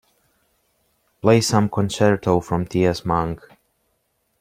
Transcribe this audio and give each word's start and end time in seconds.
Play 1.21 1.41
some 1.41 1.69
concerto 1.69 2.39
from 2.39 2.65
T. 2.65 2.83
S. 2.87 3.05
Monk. 3.05 3.39